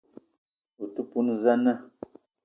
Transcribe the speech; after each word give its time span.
O 0.81 0.83
te 0.93 1.01
poun 1.09 1.27
za 1.41 1.53
na? 1.63 1.73